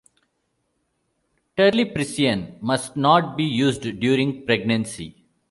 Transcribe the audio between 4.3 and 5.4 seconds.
pregnancy.